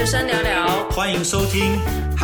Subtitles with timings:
[0.00, 0.66] 学生聊聊。
[0.92, 1.76] 欢迎收听《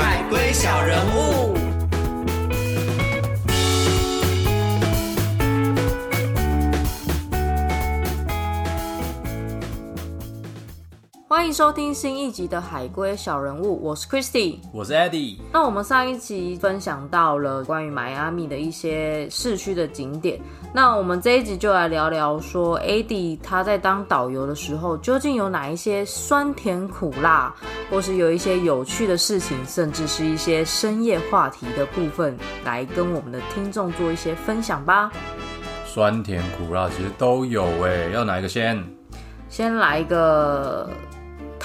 [11.56, 14.58] 收听新一集的《海龟小人物》，我是 Christy。
[14.74, 15.38] 我是 Eddie。
[15.50, 20.38] 那我们上一集分享到了关于迈阿密的一些市区的景点，
[20.74, 27.54] 那我们这一集就来聊聊说，Eddie 他在当导游的时候，究竟有哪一些酸甜苦辣，
[27.90, 35.10] 或是有一些有趣的事情，甚至是一些深夜话题的部分，来跟我们的听众做一些分享吧。
[35.86, 38.84] 酸甜苦辣其实都有哎，要哪一个先？
[39.48, 40.90] 先来一个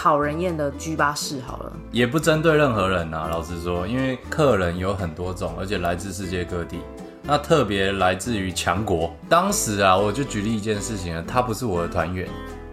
[0.02, 1.72] 讨人厌的居巴士好了。
[1.92, 6.80] 也不针对任何人呐、老实说，因为客人有很多种，而且来自世界各地。
[7.22, 9.14] 那特别来自于强国。
[9.30, 12.28] 当时啊，我就举例一件事情啊，他不是我的团员，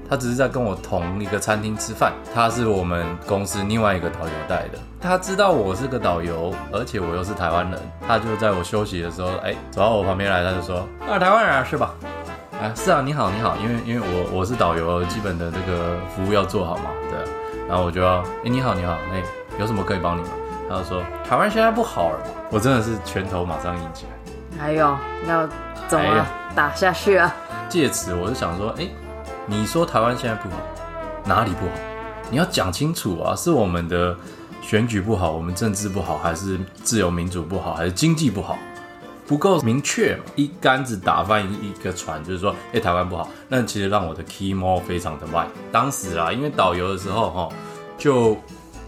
[0.08, 2.14] 他只是在跟我同一个餐厅吃饭。
[2.34, 4.78] 他是我们公司另外一个导游带的。
[4.98, 11.94] 他知道我是个导游，而且我又是台湾人，他就在我休息的时候，哎，走到我旁边来，他就说：“啊，台湾人啊，是吧？”
[12.60, 17.24] 啊，是啊，你好，你好，因为因为我我是导游，基本的这个服务要做好嘛，对啊。
[17.68, 19.22] 然后我就要，哎，你好，你好，哎，
[19.60, 20.28] 有什么可以帮你吗？
[20.68, 22.18] 他就说台湾现在不好了，
[22.50, 24.60] 我真的是拳头马上硬起来。
[24.60, 24.96] 还有
[25.28, 25.48] 要
[25.86, 27.32] 怎么打下去啊？
[27.68, 28.88] 借此我就想说，哎，
[29.46, 30.56] 你说台湾现在不好，
[31.24, 31.72] 哪里不好？
[32.28, 34.16] 你要讲清楚啊，是我们的
[34.60, 38.58] 选举不好，我们政治不好，还是自由民主不好，还是经济不好？
[39.28, 45.46] 不够明确嘛，一竿子打翻一一个船，就是说，哎、台湾不好，那其实让我的 key more 非常的慢。
[45.70, 47.48] 当时啊，因为导游的时候哈，
[47.98, 48.34] 就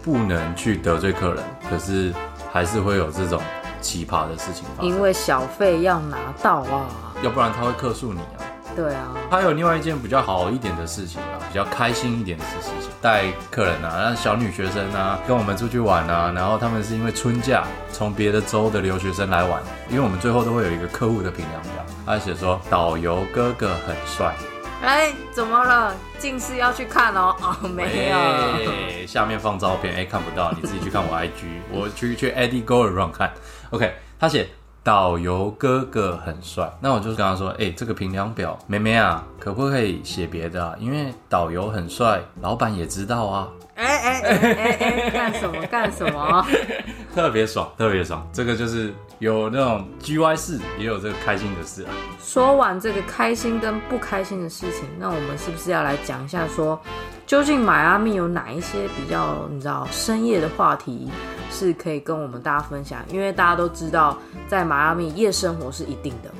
[0.01, 2.11] 不能去得罪客人，可是
[2.51, 3.39] 还是会有这种
[3.81, 7.13] 奇葩的事情发生，因为小费要拿到啊。
[7.21, 8.41] 要不然他会克诉你啊。
[8.75, 24.33] 对啊，还有另外一件比较好一点的事情啊，比较开心一点的事情，带客人啊，让小女学生啊，跟我们出去玩啊，然后他们是因为春假从别的州的留学生来玩，因为我们最后都会有一个客户的评量表，他写说导游哥哥很帅，
[24.81, 25.93] 哎，怎么了？
[26.17, 27.35] 近视要去看哦？
[27.43, 28.17] 哦，没有。
[28.17, 33.33] 哎下面放照片，哎，看不到，你自己去看我 IG，我去去 Eddie Go Around 看
[33.71, 34.47] ，OK，他写。
[34.83, 40.75] 导游哥哥很帅，那我就跟他说，哎、这个评量表，妹妹啊，可不可以写别的啊？
[40.79, 46.45] 因为导游很帅，老板也知道啊，哎哎哎哎哎，干什么干什么？
[47.13, 48.27] 特别爽，特别爽。
[48.33, 51.91] 这个就是有那种 GY 事，也有这个开心的事啊。
[52.19, 56.79] 说完这个开心跟不开心的事情，那我们是不是要来讲一下说，
[57.27, 61.07] 究竟迈阿密有哪一些比较你知道深夜的话题
[61.51, 62.99] 是可以跟我们大家分享？
[63.09, 64.17] 因为大家都知道，
[64.47, 66.31] 在迈阿密夜生活是一定的，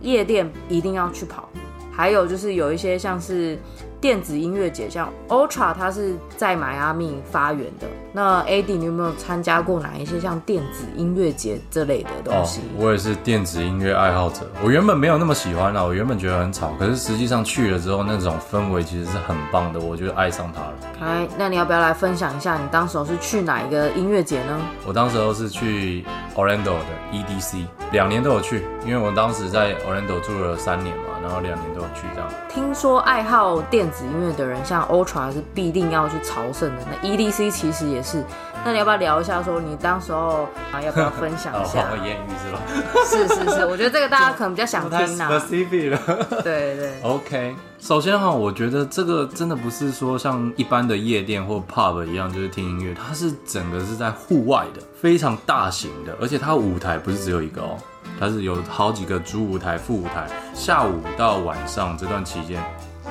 [0.00, 1.50] 夜店一定要去跑。
[1.92, 3.58] 还有就是有一些像是
[4.00, 7.86] 电子音乐节，像 Ultra 它是在迈阿密发源的。
[8.12, 14.50] 那 AD 你有没有参加过哪一些像电子音乐节这类的东哦西？，我也是电子音乐爱好者。
[14.64, 20.74] 我原本没有那么喜欢啊，我原本觉得很吵，可是实际上去了之后，那种氛围其实是很棒的，我就爱上它了。
[21.00, 24.58] 哎，那你要不要来分享一下你当时候是去哪一个音乐节呢？
[24.86, 32.28] 我当时候是去 Orlando 的 EDC，两年都有去，因为我当时在 Orlando 住了三年嘛，然后两年都有去这样。
[32.48, 38.24] 听说爱好电子音乐的人，像 Ultra 是必定要去朝圣的，那 EDC 其实也是。
[38.62, 41.86] 那你要不要聊一下，说你当时候啊，要不要分享哦，一下？
[41.92, 42.60] 会艳遇是吧？
[43.06, 45.98] 是是是，我觉得这个大家可能比较想 太听呐、specific 了。
[46.42, 57.78] 对对，OK，首先哈，我觉得这个真的不是说像一般的夜店或 pub 一样，就是听音乐，它是整个是在户外的，非常大型的，而且它舞台不是只有一个哦，
[58.20, 62.62] 它是有好几个主舞台、副舞台，下午到晚上这段期间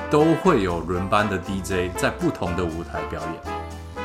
[0.08, 3.52] 都会有轮班的 DJ 在不同的舞台表演。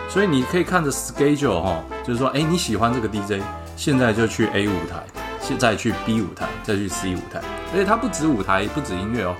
[0.09, 3.43] 所以你可以看着 schedule 哈，就是说，哎、你喜欢这个 DJ，
[3.77, 5.03] 现在就去 A 舞台，
[5.39, 7.39] 现在去 B 舞台，再去 C 舞台，
[7.71, 9.35] 而且它不止舞台，不止音乐哦，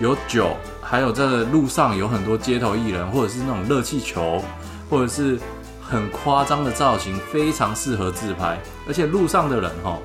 [0.00, 4.42] 有酒，还有这个路上有很多街头艺人，或者是那种热气球，
[4.88, 5.38] 或者是
[5.82, 9.98] 很夸张的造型，非常适合自拍，而且路上的人哈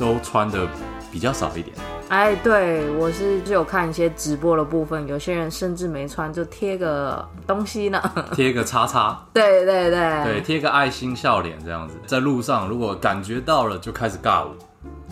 [0.00, 0.66] 都穿的
[1.12, 1.76] 比较少一点。
[2.08, 8.02] 哎，对我是就有看一些直播的部分，有些人甚至没穿就贴个东西呢。
[8.34, 14.50] 贴个叉叉，对对对对，贴个爱心笑脸这样子，在路上如果感觉到了就开始尬舞，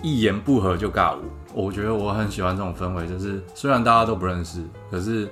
[0.03, 1.21] 一言不合就尬舞。
[1.55, 5.29] 我觉得我很喜欢这种氛围，就是虽然大家都不认识，可是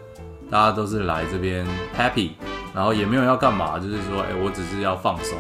[0.49, 1.67] 大家都是来这边
[1.99, 2.31] happy，
[2.73, 5.37] 然后也没有要干嘛，就是说，哎、我只是要放松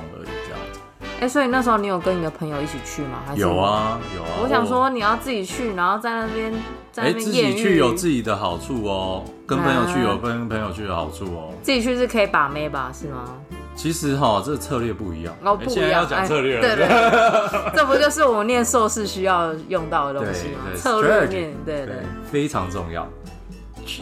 [1.20, 3.22] 哎，所以那时候你有跟你的朋友一起去吗？
[3.26, 3.56] 还是有。
[3.56, 6.52] 啊有啊，我想说你要自己去，然后在那边
[6.92, 11.54] 在哎、那边自，己去有自己的好处哦，跟朋友去有啊跟朋友去的好处哦。
[11.62, 12.92] 自己去是可以把妹吧？
[12.92, 13.34] 是吗？
[13.74, 15.34] 其实哈，这个策略不一样。
[15.42, 15.90] 哦，不一样。
[15.90, 20.60] 要讲策略了，对对对，这不就是我们念硕士需要用到的东西吗？
[20.74, 21.96] 策略面对对，
[22.30, 23.06] 非常重要。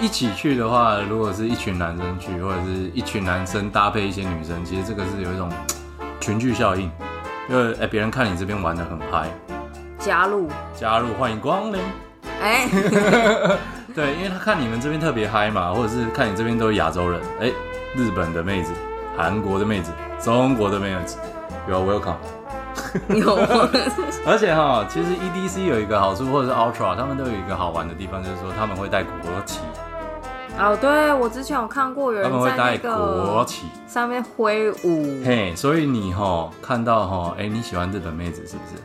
[0.00, 5.48] 一起去的话，如果是一群男生去，或者是一群男生搭配一些女生，其实这个是有一种
[6.24, 6.90] 群聚效应，
[7.50, 9.28] 因为哎，别人看你这边玩的很嗨，
[9.98, 11.78] 加入加入，欢迎光临。
[12.40, 12.66] 哎，
[13.94, 17.52] 对，因为他看你们这边特别嗨嘛，或者是看你这边都是亚洲人，哎。
[17.94, 18.72] 日本的妹子、
[19.16, 21.18] 韩国的妹子、中国的妹子，
[21.68, 22.16] 有 welcome，
[23.14, 23.36] 有。
[24.26, 29.12] 而且哈，其实 EDC 有一个好处，或者是 Ultra，他们都有一个好玩的地方，就是说他们会带国
[29.44, 29.60] 旗。
[30.58, 35.22] 哦，对，我之前有看过有人他们会带国旗，上面挥舞。
[35.24, 38.80] 嘿，所以你哈看到哈，哎，你喜欢日本妹子是不是？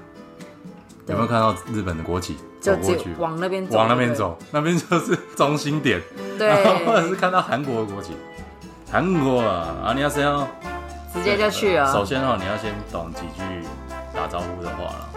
[1.06, 2.38] 有没有看到日本的国旗？
[2.60, 6.01] 走过去，往那边走，往那边走，那边就是中心点。
[6.38, 8.13] 对，或者是看到韩国的国旗。
[8.92, 10.48] 韩国啊，啊你要先要，
[11.13, 11.92] 直接就去了。
[11.94, 13.44] 首先哦，你要先懂几句
[14.13, 15.10] 打招呼的话了。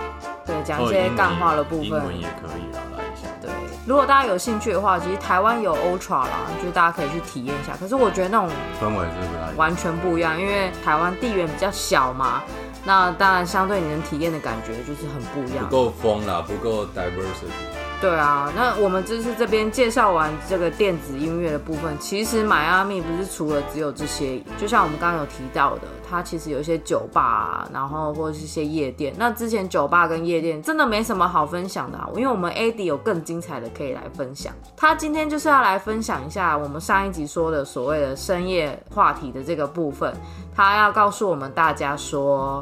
[0.47, 1.87] 对，讲一些干话的部分。
[1.87, 3.29] 英文也可以啦，来一下。
[3.41, 3.51] 对，
[3.85, 7.77] 如果大家有兴趣的话，其实台湾有 Ultra 啦，就是大家可以去体验一下。
[7.79, 8.49] 可是我觉得那种
[8.81, 12.43] 氛围是不太完全不一样，因为台湾地缘比较小嘛，
[12.85, 15.69] 那当然相对你能体验的感觉就是很不一样。
[15.69, 17.82] 不够疯啦，不够 diversity。
[18.03, 21.97] 对啊，那我们就是这边介绍完这个电子音乐的部分。
[22.01, 29.15] 其实迈阿密不是除了只有这些，就像我们刚刚有提到的，它其实有一些酒吧，啊，然后或者是一些夜店。
[29.17, 34.53] 那之前酒吧跟夜店真的没什么好分享的，啊因为我们 AD 有更精彩的可以来分享。
[34.77, 40.13] 他今天就是要来分享一下我们上一集说的所谓的深夜话题的这个部分。
[40.53, 42.61] 他要告诉我们大家说，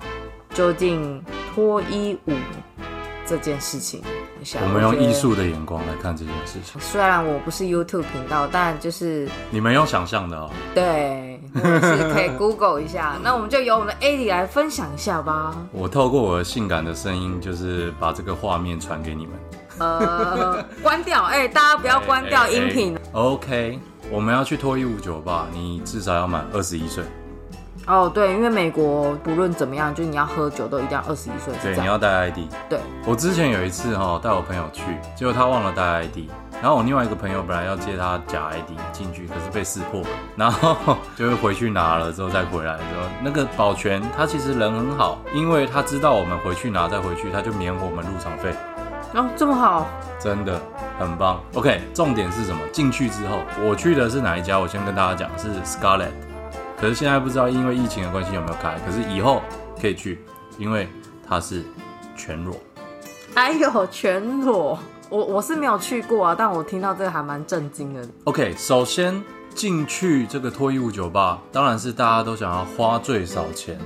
[0.53, 2.35] 究竟脱衣舞。
[3.27, 4.03] 这件事情，
[4.63, 6.81] 我们用艺术的眼光来看这件事情。
[6.81, 10.51] 虽然我不是 YouTube 频道，但就是你们用想象的哦。
[10.75, 13.17] 对，是可以 Google 一下。
[13.23, 15.57] 那我们就由我们的 AD 来分享一下吧。
[15.73, 19.35] 我透过我的性感的声音，就是把这个画面传给你们。
[19.79, 22.97] 呃， 关掉，哎，大家不要关掉音频。
[23.13, 23.79] OK，
[24.11, 27.03] 我们要去脱衣舞酒吧，你至少要满二十一岁。
[27.91, 31.53] 哦，对，因为美国不论怎么样，就是你要喝酒都一定要二十一岁。
[31.61, 32.39] 对，你要带 ID。
[32.69, 34.83] 对，我之前有一次哈带我朋友去，
[35.17, 36.31] 结果他忘了带 ID，
[36.63, 40.07] 然后我另外一个朋友本来要借他假 ID 进去，可是被识破了，
[40.37, 48.55] 然后 就是回去拿了之后再回来之后，那个保全他其实人很好，因为他知道我们回去拿再回去，他就免我们入场费。
[49.15, 49.89] 哦，这么好，
[50.21, 50.61] 真的
[50.97, 51.41] 很棒。
[51.55, 52.61] OK，重点是什么？
[52.73, 54.61] 进去之后，我去的是哪一家？
[54.61, 56.30] 我先跟大家讲，是 Scarlet。
[56.81, 59.43] 可是现在不知道因为疫情的关系有没有开，可是以后
[59.79, 60.19] 可以去，
[60.59, 60.89] 因为
[61.29, 61.63] 它是
[62.17, 62.57] 全裸。
[63.35, 64.79] 哎呦，全裸！
[65.11, 68.09] 我我是没有去过啊，但我听到这个还蛮震惊的。
[68.25, 69.23] OK，首先
[69.55, 73.79] 进去这个脱衣舞酒吧，当然是大家都想要花最少钱，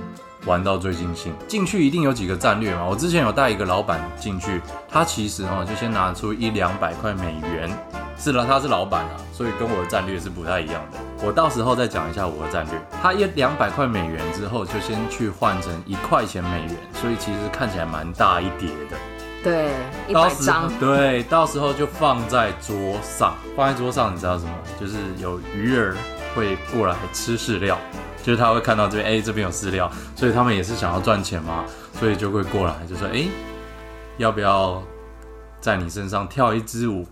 [0.45, 1.33] 玩到最尽兴。
[1.47, 2.85] 进去一定有几个战略嘛。
[2.89, 7.69] 我之前有带一个老板进去，他其实哈就先拿出一两百块美元。
[8.17, 10.97] 是了，他是老板啊，所以跟我的战略是不太一样的。
[11.23, 12.73] 我到时候再讲一下我的战略。
[13.01, 18.97] 他一两百块美元之后，就先去换成一块钱美元，所以其实看起来蛮大一叠的。
[19.43, 19.69] 对，
[20.07, 20.71] 一百张。
[20.79, 24.51] 对，到时候就放在桌上，放在桌上，你知道什么？
[24.79, 25.95] 就是有鱼儿
[26.33, 27.77] 会过来吃饲料，
[28.23, 31.63] 就是他会看到这边，哎，这边有饲料，所以他们也是想要赚钱嘛，
[31.99, 33.25] 所以就会过来，就说，哎，
[34.17, 34.81] 要不要
[35.61, 37.05] 在你身上跳一支舞？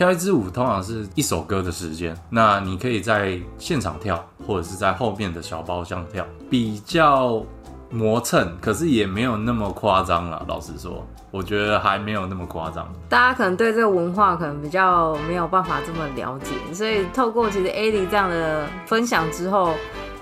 [0.00, 7.44] 跳一支舞通常是一首歌的时间，那你可以在现场跳，或者是在后面的小包厢跳，比较
[7.90, 10.42] 磨蹭，可是也没有那么夸张了。
[10.48, 12.90] 老实说，我觉得还没有那么夸张。
[13.10, 19.74] 大家可能对这个文化可能比较没有办法这么了解，所以透过其实 AD 这样的分享之后，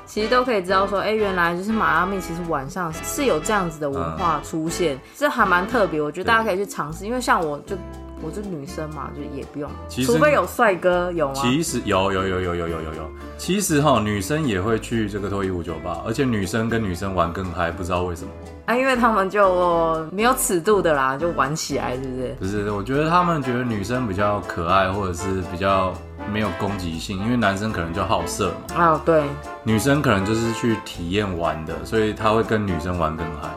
[0.05, 6.03] 其实都可以知道说，哎，原来就是马拉密其实晚上是有这样子的文化出现，这还蛮特别。
[6.03, 7.77] 我觉得大家可以去尝试，因为像我就。
[8.21, 11.35] 我是女生嘛，就也不用，除非有帅哥，有吗？
[11.37, 18.31] 其实有有有有有有有有，其实哈，女生也会去这个脱衣舞酒吧，而且女生跟女生玩更嗨，不知道为什么
[18.67, 18.77] 啊？
[18.77, 22.37] 因为他们就没有尺度的啦，就玩起来，是不是？
[22.41, 25.95] 不是，我觉得他们觉得女生比较可爱，或者是比较
[26.33, 28.77] 没有攻击性，因为男生可能就好色嘛。
[28.77, 29.23] 啊，对，
[29.63, 33.49] 女生可能就是去体验玩的，所以他会跟女生玩更嗨。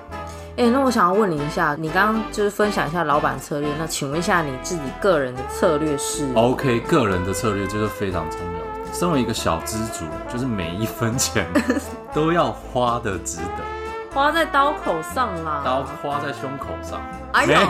[0.61, 8.93] 哎，那我想要问你一下，你刚刚就是分享一下老板策略，那请问一下你自己个人的策略是？OK，个人的策略就是非常重要。
[8.93, 11.47] 身为一个小资主，就是每一分钱
[12.13, 17.01] 都要花的值得，花在刀口上啦，刀花在胸口上。
[17.31, 17.67] 哎呀，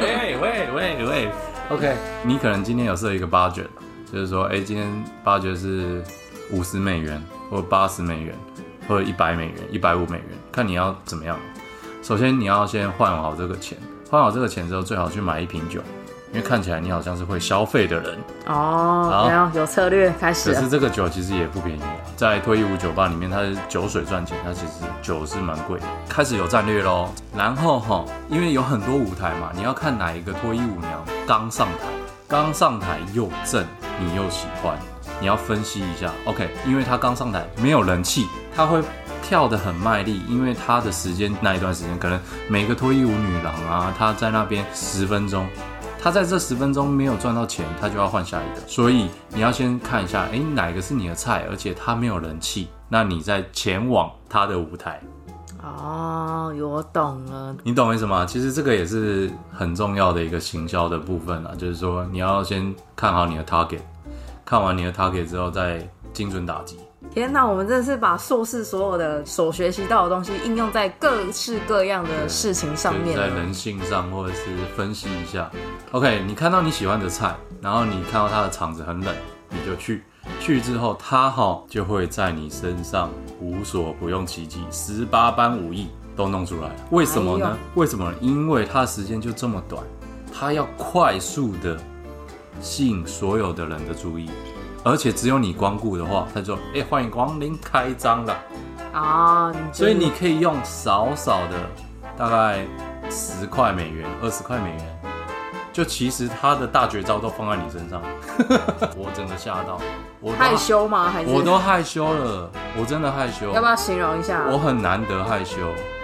[0.00, 1.30] 喂喂喂喂
[1.68, 3.66] ，OK，你可能今天有设一个 budget，
[4.12, 4.86] 就是说，哎，今天
[5.24, 6.00] budget 是
[6.52, 7.20] 五十美元
[7.50, 8.32] 或八十美元。
[8.88, 11.38] 或者一百美元、一百五美元，看你要怎么样。
[12.02, 13.76] 首先你要先换好这个钱，
[14.10, 15.80] 换好这个钱之后，最好去买一瓶酒，
[16.32, 18.18] 因为看起来你好像是会消费的人。
[18.46, 20.68] 哦，然后有有策略开始了可是。
[20.68, 25.86] 这个酒其实也不便宜啊，在脱衣舞酒吧里面，它是酒水赚钱，它其实酒是蛮贵的。
[26.08, 31.86] 开始有战略喽，然后哈，因为有很多舞台嘛，你要看哪一个脱衣舞娘刚上台，
[32.26, 33.64] 刚上台又正，
[34.00, 34.78] 你又喜欢，
[35.20, 36.10] 你要分析一下。
[36.24, 38.26] OK，因为她刚上台没有人气，
[38.56, 38.82] 她会。
[39.22, 45.46] 跳得很卖力，因为他的时间那一段时间，可能每个脱衣舞女郎啊，她在那边十分钟，
[46.02, 48.66] 他在这十分钟没有赚到钱，他就要换下一个。
[48.66, 55.00] 所以你要先看一下，诶，哪个是你的菜，而且他没有人气，那你再前往他的舞台。
[55.62, 57.54] 哦，我懂了。
[57.62, 58.24] 你懂我意思吗？
[58.24, 63.80] 其实这个也是很重要的一个行销的部分啊，就是说你要先看好你的 target，
[64.44, 66.78] 看完你的 target 之后再精准打击。
[67.08, 73.28] 天哪，我们真的是把硕士所有的所学习到的东西应用在各式各样的事情上面了。
[73.28, 74.44] 在人性上，或者是
[74.76, 75.50] 分析一下。
[75.92, 79.14] OK，你看到你喜欢的菜，然后你看到它的场子很冷，
[79.48, 80.04] 你就去。
[80.38, 86.74] 去之后，它哈就会在你身上无所不用其极，十八般武艺都弄出来了。
[86.90, 87.58] 为什么哎呢？
[87.74, 88.12] 为什么？
[88.20, 89.82] 因为它的时间就这么短，
[90.32, 91.76] 它要快速的
[92.60, 94.30] 吸引所有的人的注意，
[94.82, 98.36] 而且只有你光顾的话，他就哎、欢迎光临，开张了。
[98.92, 101.56] 啊，所以你可以用少少的，
[102.16, 102.66] 大概
[103.10, 104.98] 十块美元、二十块美元，
[105.72, 108.02] 就其实他的大绝招都放在你身上，
[108.96, 109.78] 我真的吓到，
[110.20, 111.08] 我害，羞吗？
[111.08, 114.44] 还是我都害羞了，我真的害羞，要不要形容一下？
[114.50, 115.56] 我很难得害羞，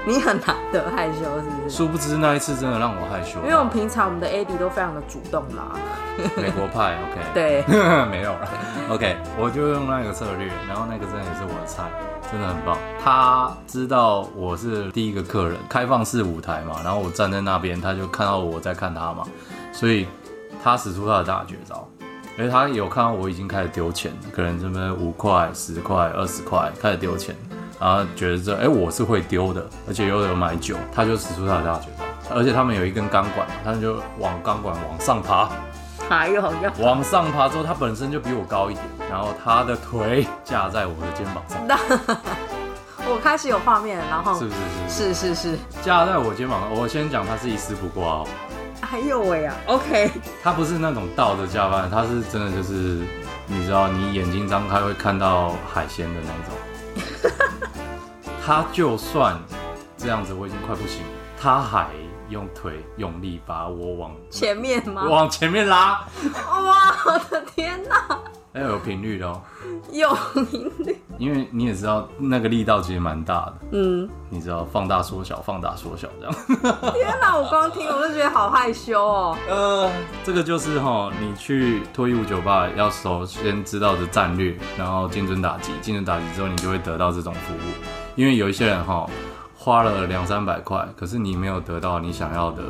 [0.07, 1.77] 你很难得害羞，是不是？
[1.77, 5.75] 殊不知那一次真的让我害羞，因为我们平常我们的 AD 都非常的主动啦。
[6.37, 7.65] 美国派，OK， 对，
[8.07, 8.49] 没有了
[8.89, 11.83] ，OK，我就用那个策略，然后那个真的也是我的菜，
[12.31, 12.79] 真的很棒。
[13.03, 19.25] 他知道我是第一个客人，开放式舞台嘛，然后我站在那边，他就看到我在看他嘛，
[19.73, 20.07] 所以
[20.63, 21.87] 他使出他的大绝招。
[22.39, 27.35] 因为他有看到我已经开始丢钱，可能这边五块、十块、二十块开始丢钱，
[27.79, 32.35] 然后觉得这哎、我是会丢的，而且又有买酒，他就使出他的大绝招。
[32.35, 35.49] 而且他们有一根钢管嘛，他们就往钢管往上爬，
[36.09, 42.19] 还有要往上爬之后，他本身就比我高一点，然后他的腿架在我的肩膀上，
[43.09, 44.51] 我开始有画面，然后是不
[44.89, 45.15] 是？
[45.15, 46.75] 是是是是，架在我肩膀上。
[46.75, 48.29] 我先讲，他是一丝不挂哦，
[48.81, 50.11] 哎呦喂啊，OK，
[50.43, 53.03] 他不是那种倒着架饭，他是真的就是，
[53.47, 56.57] 你知道，你眼睛张开会看到海鲜的那种。
[58.47, 59.37] 他就算
[59.97, 61.89] 这样子，我已经快不行了，他还
[62.29, 65.03] 用腿用力把我往前面吗？
[65.09, 66.07] 往前面拉，
[66.47, 68.07] 哇，我的天哪，
[68.59, 69.41] 要有频率的哦，
[69.93, 70.09] 有
[70.47, 73.55] 频率， 因为你也知道那个力道其实蛮大的。
[73.73, 76.35] 嗯，你知道放大缩小，放大缩小这样。
[76.95, 79.37] 天哪，我光听我就觉得好害羞哦。
[79.49, 79.91] 呃，
[80.25, 87.71] 这个就是哈，你去脱衣舞酒吧要首先知道的战略，然后精准打击，精准打击之后，你就会得到这种服务。
[88.15, 89.07] 因为有一些人哈
[89.55, 92.63] 花了两三百块，可是你没有得到你想要的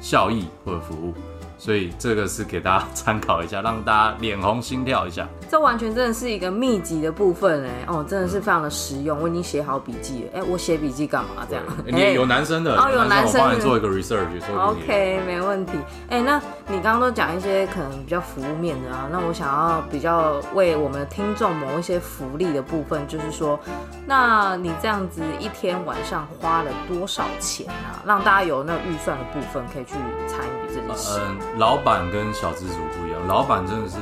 [0.00, 1.14] 效益或者服务，
[1.56, 5.26] 所以这个是给大家参考一下，让大家脸红心跳一下。
[5.48, 9.20] 这完全真的是一个秘籍的部分哎，哦，真的是非常的实用。
[9.20, 11.64] 我已经写好笔记了，哎，我写笔记干嘛这样？
[11.86, 15.72] 你有男生的，哦有男生的我帮你做一个 research，OK，没问题。
[16.08, 23.58] 哎、那你刚刚都讲一些可能比较服务面的啊，那我想要比较为我们的听众谋一些福利的部分，就是说，
[24.06, 28.02] 那你这样子一天晚上花了多少钱啊？
[28.04, 29.92] 让大家有那个预算的部分可以去
[30.26, 31.20] 参与这件事。
[31.20, 33.96] 嗯，老板跟小资主不一样，老板真的是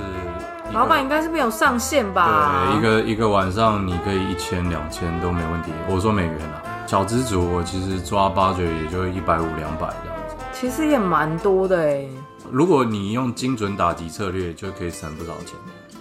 [0.72, 2.66] 老板应该是没有上限吧？
[2.66, 5.70] 对，一个一个晚上你可以一千两千都没问题。
[5.88, 10.34] 我说美元啊，小资主我其实抓八九也就一百五两百这样子。
[10.52, 12.06] 其实也蛮多的哎。
[12.50, 15.54] 如果你用精准打击策略，就可以省不少钱。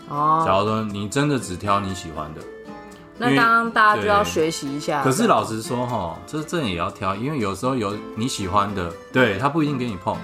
[0.10, 2.42] 哦假哦，如说你真的只挑你喜欢的，
[3.18, 5.04] 那刚刚大家就要对学习一下。
[5.04, 10.18] 可是老实说哈，这这也要挑，因为有时候有你喜欢的，对他不一定给你碰，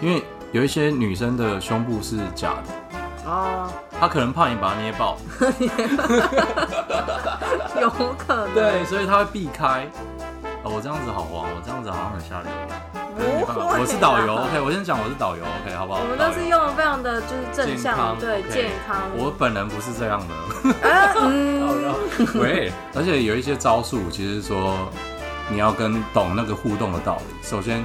[0.00, 5.16] 因为有一些女生的胸部是假的，哦，她可能怕你把它捏爆，
[7.80, 8.54] 有可能。
[8.54, 9.86] 对，所以她会避开。
[10.62, 12.80] 哦，我这样子好黄，我这样子好像很下流一样。
[13.16, 16.00] 可是没办法不会我是导游，OK，我先讲我是导游，OK，好不好？
[16.00, 18.96] 我们都是用的非常的就是正向健康，对 OK 健康。
[19.16, 20.88] 我本人不是这样的。
[20.88, 21.96] 啊 嗯，
[22.34, 24.76] 喂，而且有一些招数，其实说
[25.48, 27.22] 你要跟懂那个互动的道理。
[27.42, 27.84] 首先，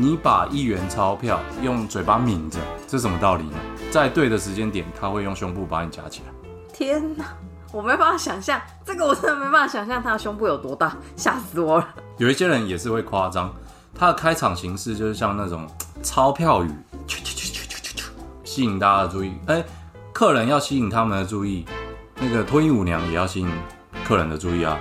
[0.00, 3.56] 你把一元钞票用嘴巴抿着，这是什么道理呢？
[3.90, 6.32] 在对的时间点，他会用胸部把你夹起来。
[6.72, 7.24] 天哪，
[7.72, 11.88] 我没办法想象，这个我真的没办法想象他的胸部有多大，吓死我了。
[12.16, 13.52] 有一些人也是会夸张，
[13.92, 15.66] 他的开场形式就是像那种
[16.00, 16.70] 钞票语，
[18.44, 19.32] 吸引大家的注意。
[19.46, 19.64] 哎、
[20.12, 21.66] 客人要吸引他们的注意，
[22.20, 23.50] 那个脱衣舞娘也要吸引
[24.04, 24.78] 客人的注意啊。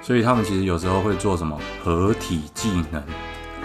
[0.00, 3.02] 所以他们其实有时候会做什么合体技能，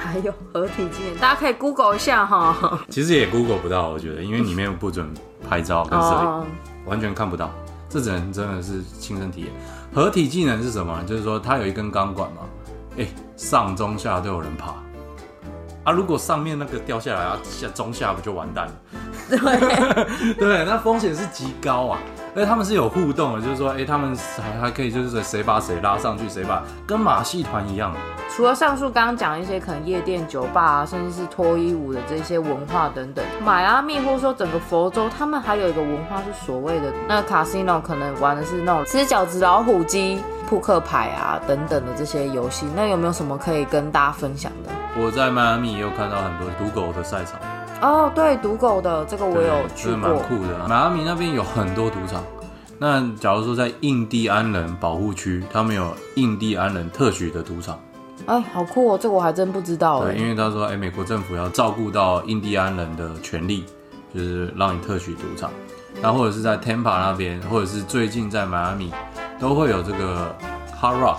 [0.07, 2.79] 还有合体纪念， 大家可以 Google 一下哈。
[2.89, 5.07] 其实也 Google 不到，我觉得，因为里面不准
[5.47, 6.13] 拍照跟摄影。
[6.13, 6.45] 哦，
[6.85, 7.51] 完全看不到，
[7.89, 9.51] 这只能真的是亲身体验。
[9.93, 11.03] 合体技能是什么呢？
[11.05, 12.41] 就是说它有一根钢管嘛，
[12.97, 14.73] 哎、上中下都有人爬。
[15.83, 18.73] 啊，如果上面那个掉下来啊，下中下不就完蛋了？
[19.29, 21.99] 对， 对，那风险是极高啊。
[22.37, 27.91] 而且他们是有互动的，就是说，哎、他们还还可以就是谁把谁拉上去，谁把跟马戏团一样。
[28.29, 42.67] 除了上述刚刚讲一些可能夜店、酒吧啊，甚至是脱衣舞的这些文化等等，迈阿密或者说整个佛州，他们还有一个文化是所谓的那 casino，可能玩的是那种吃饺子、老虎机、扑克牌啊等等的这些游戏。
[42.75, 44.69] 那有没有什么可以跟大家分享的？
[45.01, 47.39] 我在迈阿密也有看到很多赌狗的赛场，
[47.81, 50.21] 哦，对，赌狗的这个我有去真的蛮过。
[50.23, 50.67] 酷的。
[50.67, 52.23] 迈阿密那边有很多赌场。
[52.79, 57.79] 那假如说在印第安人保护区，他们有印第安人特许的赌场。
[58.25, 60.29] 哎，好酷哦，这个我还真不知道对，因哎。
[60.29, 63.63] 为他说，哎、美国政府要照顾到印第安人的权利，
[64.13, 65.51] 就是让你特许赌场。
[66.01, 68.91] 那或者是在 Tampa 那边，或者是最近在迈阿密，
[69.39, 70.35] 都会有这个
[70.79, 71.17] Hard Rock。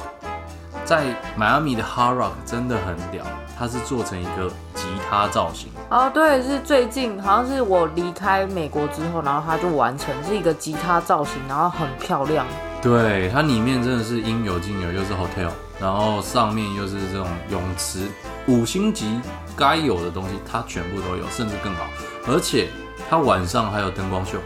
[0.89, 1.05] 在
[1.37, 3.23] 迈阿密的 Hard Rock 真的很屌，
[3.59, 5.69] 它是做成一个吉他造型。
[5.91, 12.47] 哦，对，是最近好像是我离开美国之后，然后它就完成是一个吉他造型，然后很漂亮。
[12.81, 18.09] 对，它里面真的是应有尽有，又是 hotel，然后上面又是这种泳池，
[18.47, 19.21] 五星级
[19.55, 21.85] 该有的东西它全部都有，甚至更好。
[22.27, 22.71] 而且
[23.11, 24.39] 它晚上还有灯光秀。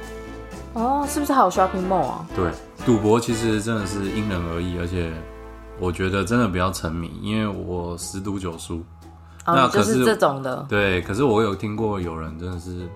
[0.73, 2.27] 哦，是不是还有 shopping mall 啊？
[2.35, 2.51] 对，
[2.85, 5.13] 赌博其实真的是因人而异，而且
[5.83, 8.77] 我觉得真的不要沉迷，因为我十赌九输。
[9.45, 10.65] 哦，那可是就是这种的。
[10.69, 12.89] 对，可是我有听过有人真的是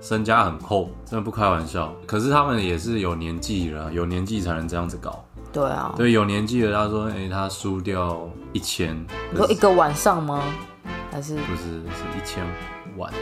[0.00, 1.92] 身家很厚，真的不开玩笑。
[2.06, 5.22] 可是他们也是有年纪了，有年纪才能这样子搞。
[5.52, 8.96] 对啊，对，有年纪的他说，哎、他输掉一千，
[9.30, 10.42] 你说一个晚上吗？
[11.12, 12.42] 还是不是是一千
[12.96, 13.12] 万。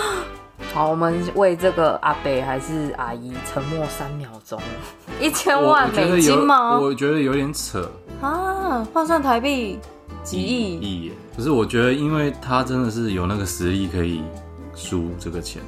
[0.72, 4.58] 好，我们为这个阿北还是阿姨沉默三秒钟。
[5.20, 6.78] 一千万美我觉得有，金吗？
[6.80, 7.88] 我觉得有点扯，
[8.24, 9.78] 啊，换算台币
[10.22, 10.78] 几亿？
[10.78, 11.12] 亿耶。
[11.36, 14.22] 可是我觉得，因为他真的是有那个实力可以
[14.74, 15.62] 输这个钱。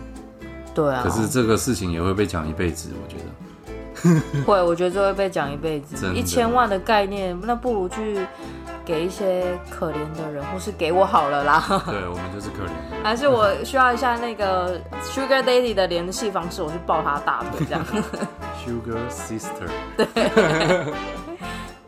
[0.75, 3.25] 对啊，可是这个事情也会被讲一辈子，我觉得。
[4.45, 6.13] 会，我觉得这会被讲一辈子。
[6.15, 8.19] 一千万的概念，那不如去
[8.85, 11.65] 给一些可怜的人，或是给我好了啦。
[11.89, 13.03] 对，我们就是可怜的。
[13.03, 17.85] 还是我需要一下那个 Sugar Daddy 的联系方式，我去抱他大腿这样。
[18.63, 20.07] Sugar Sister，对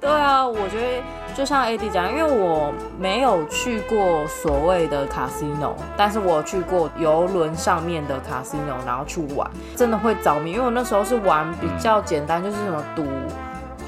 [0.02, 1.02] 啊，我觉得
[1.34, 10.52] 就像 AD 讲，因为我没有去过所谓的 casino，但是我去过游轮上面的 casino，然后去玩，真的会着迷。
[10.52, 13.04] 因为我那时候是玩比较简单，就是什么赌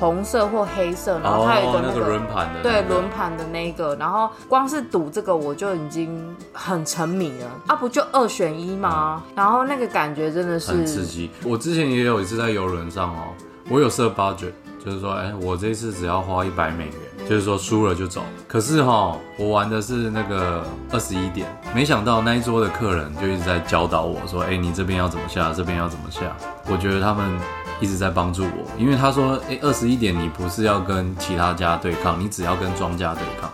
[0.01, 7.77] 红色或黑色，然后它有一个哦，那那个轮盘的，对轮盘的那个，然后光是赌这个我就已经很沉迷了啊！
[7.77, 9.23] 不就二选一吗？
[9.37, 11.31] 然后那个感觉真的是很刺激。
[11.45, 13.29] 我之前也有一次在游轮上哦，
[13.69, 14.53] 我有设 budget，
[14.85, 18.23] 就是说，哎、我这次只要花一百美元，就是说输了就走。
[18.49, 26.35] 可是哈，我玩的是那个二十一点，没想到那一桌的客人就一直在教导我说，哎、你这边要怎么下，这边要怎么下。
[26.67, 27.39] 我觉得他们
[27.79, 33.53] 一直在帮助我，因为他说，哎、二十一点你不是要跟其他家对抗，你只要跟庄家对抗。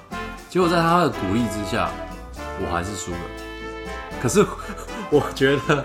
[0.49, 1.91] 结果在他的鼓励之下，
[2.61, 3.19] 我还是输了。
[4.23, 4.47] 可是
[5.11, 5.85] 我觉得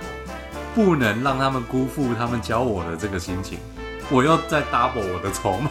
[0.74, 3.60] 不能让他们辜负他们教我的这个心情，
[4.12, 5.70] 我又再 double 我的筹码，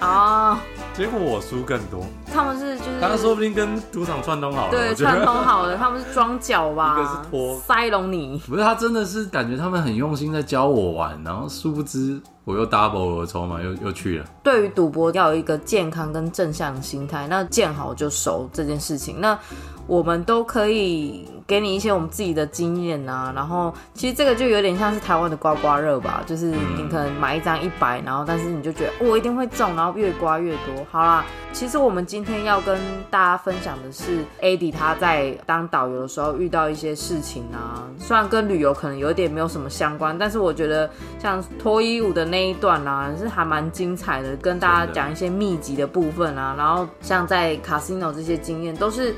[0.00, 0.60] 啊，
[0.92, 2.04] 结果我输更多。
[2.34, 6.98] 他们是就是他说不定跟赌场串通好了，对我觉得串通好了，他们是装脚吧？
[6.98, 8.42] 一个是托塞隆你。
[8.48, 14.24] 不是他真的是感觉他们很用心在教我玩，然后殊不知我又 double 我的筹码又又去了。
[14.42, 19.38] 对于赌博要有一个健康跟正向的心态，那见好就收这件事情，那
[19.86, 23.32] 我们都可以给你一些我们自己的经验啊。
[23.34, 26.46] 然后其实这个就有点像是台湾的刮刮乐吧，就是
[26.76, 30.84] 你可能买一张一百，然后但是你就觉得、哦我一定会中，然后越刮越多。
[30.90, 49.14] 好啦，其实我们今天要跟大家分享的是 AD 他在当导游的时候遇到一些事情啊，虽然跟旅游可能有一点没有什么相关，但是我觉得像脱衣舞的那一段啊，是还蛮精彩的，跟大家讲一些秘籍的部分啊，然后像在 casino 这些经验都是。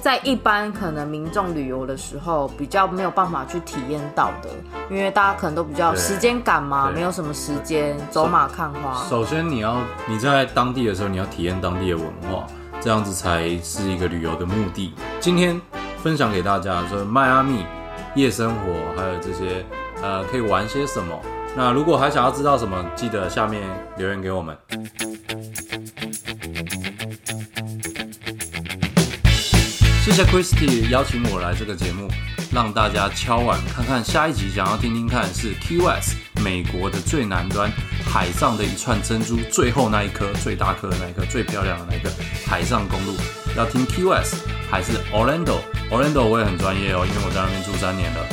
[0.00, 4.48] 在一般可能民众旅游的时候，比较没有办法去体验到的，
[4.88, 9.04] 因为大家可能都比较时间赶嘛，没有什么时间走马看花。
[9.08, 12.46] 首先你要你在当地的时候，你要体验当地的文化，
[12.80, 14.94] 这样子才是一个旅游的目的。
[15.18, 15.60] 今天
[16.02, 17.64] 分享给大家说迈阿密
[18.14, 19.66] 夜生活，还有这些
[20.00, 21.18] 呃可以玩些什么。
[21.56, 23.62] 那如果还想要知道什么，记得下面
[23.96, 24.56] 留言给我们。
[30.08, 32.08] 谢谢 Christy 邀请我来这个节目，
[32.50, 37.70] 让大家敲碗看看下一集想要听听看是 Key West 美国的最南端
[38.06, 42.10] 海上的一串珍珠，最后那一颗最大颗的那一颗最漂亮的那一个
[42.46, 43.14] 海上公路，
[43.54, 44.36] 要听 Key West
[44.70, 48.26] 还是 Orlando？Orlando 我也很专业哦，因为我在那边住三年了。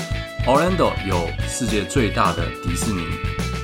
[0.48, 3.04] Orlando 有世界最大的迪士尼，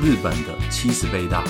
[0.03, 1.45] 日本的七十倍大，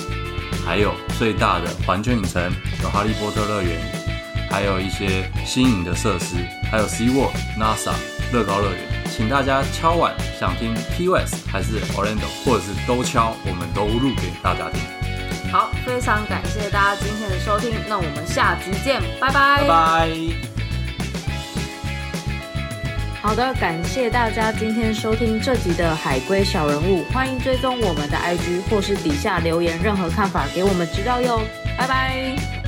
[0.64, 3.82] 还有最大的环球影城，有哈利波特乐园，
[4.52, 6.36] 还有一些新颖的设施，
[6.70, 7.94] 还有 SeaWorld、NASA、
[8.34, 8.80] 乐高乐园。
[9.10, 14.82] 请大家敲碗，想听 Key West 还是 Orlando，或者是都敲，我们都录给大家听。
[15.52, 19.62] 好，非常感谢大家今天的收听，那我们下集见，拜拜。
[19.62, 20.10] 拜拜。
[23.22, 31.42] 好的，感谢大家今天收听这集的海龟小人物，欢迎追踪我们的 IG 或是底下留言任何看法给我们知道哟，
[31.78, 32.61] 拜拜。